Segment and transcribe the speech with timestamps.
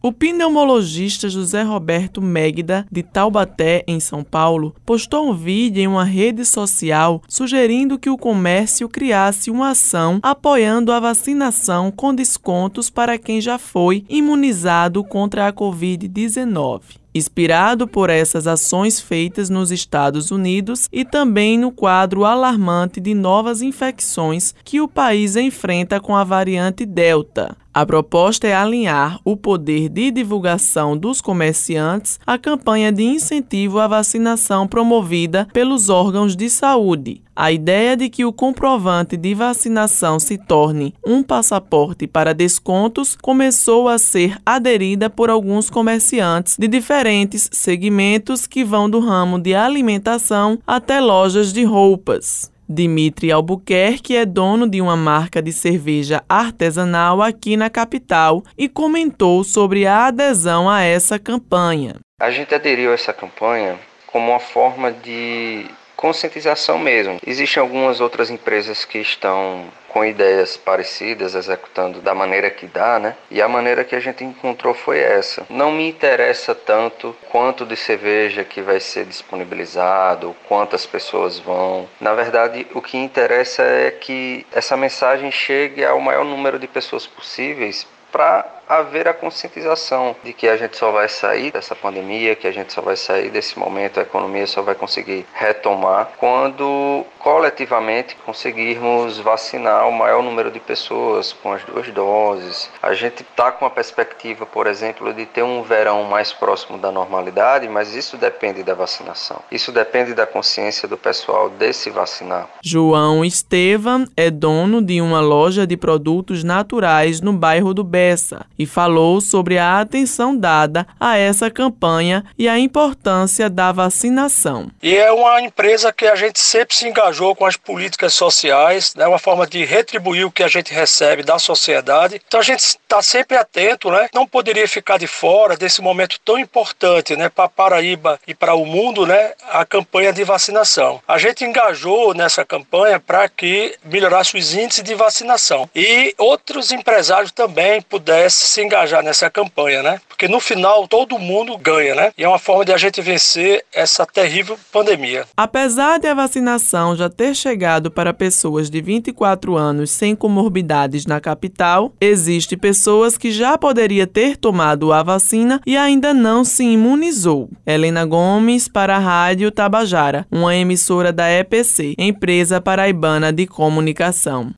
[0.00, 6.04] O pneumologista José Roberto Megda, de Taubaté, em São Paulo, postou um vídeo em uma
[6.04, 13.18] rede social sugerindo que o comércio criasse uma ação apoiando a vacinação com descontos para
[13.18, 16.80] quem já foi imunizado contra a Covid-19
[17.14, 23.60] inspirado por essas ações feitas nos Estados Unidos e também no quadro alarmante de novas
[23.60, 27.56] infecções que o país enfrenta com a variante Delta.
[27.78, 33.86] A proposta é alinhar o poder de divulgação dos comerciantes à campanha de incentivo à
[33.86, 37.22] vacinação promovida pelos órgãos de saúde.
[37.36, 43.88] A ideia de que o comprovante de vacinação se torne um passaporte para descontos começou
[43.88, 50.58] a ser aderida por alguns comerciantes de diferentes segmentos que vão do ramo de alimentação
[50.66, 52.50] até lojas de roupas.
[52.68, 59.42] Dimitri Albuquerque é dono de uma marca de cerveja artesanal aqui na capital e comentou
[59.42, 61.96] sobre a adesão a essa campanha.
[62.20, 65.66] A gente aderiu a essa campanha como uma forma de
[65.98, 67.18] conscientização mesmo.
[67.26, 73.16] Existem algumas outras empresas que estão com ideias parecidas, executando da maneira que dá, né?
[73.28, 75.44] E a maneira que a gente encontrou foi essa.
[75.50, 81.88] Não me interessa tanto quanto de cerveja que vai ser disponibilizado, quantas pessoas vão.
[82.00, 87.08] Na verdade, o que interessa é que essa mensagem chegue ao maior número de pessoas
[87.08, 92.46] possíveis para haver a conscientização de que a gente só vai sair dessa pandemia, que
[92.46, 98.16] a gente só vai sair desse momento, a economia só vai conseguir retomar quando coletivamente
[98.24, 102.70] conseguirmos vacinar o maior número de pessoas com as duas doses.
[102.82, 106.92] A gente está com a perspectiva, por exemplo, de ter um verão mais próximo da
[106.92, 109.40] normalidade, mas isso depende da vacinação.
[109.50, 112.48] Isso depende da consciência do pessoal de se vacinar.
[112.62, 118.66] João Estevam é dono de uma loja de produtos naturais no bairro do Bessa e
[118.66, 124.70] falou sobre a atenção dada a essa campanha e a importância da vacinação.
[124.82, 129.00] E é uma empresa que a gente sempre se engajou com as políticas sociais, é
[129.00, 132.20] né, uma forma de retribuir o que a gente recebe da sociedade.
[132.26, 134.08] Então a gente está sempre atento, né?
[134.12, 138.64] Não poderia ficar de fora desse momento tão importante, né, para Paraíba e para o
[138.64, 141.00] mundo, né, a campanha de vacinação.
[141.06, 147.30] A gente engajou nessa campanha para que melhorasse os índices de vacinação e outros empresários
[147.30, 150.00] também pudessem se engajar nessa campanha, né?
[150.08, 152.12] Porque no final todo mundo ganha, né?
[152.16, 155.24] E é uma forma de a gente vencer essa terrível pandemia.
[155.36, 161.20] Apesar de a vacinação já ter chegado para pessoas de 24 anos sem comorbidades na
[161.20, 167.48] capital, existe pessoas que já poderia ter tomado a vacina e ainda não se imunizou.
[167.66, 174.52] Helena Gomes para a Rádio Tabajara, uma emissora da EPC, empresa paraibana de comunicação.